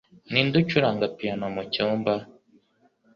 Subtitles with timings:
[0.31, 2.13] Ninde ucuranga piyano mucyumba?